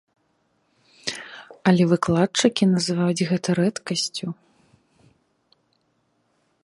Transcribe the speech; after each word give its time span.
Але 1.71 1.83
выкладчыкі 1.91 2.63
называюць 2.73 3.27
гэта 3.33 3.49
рэдкасцю. 3.61 4.27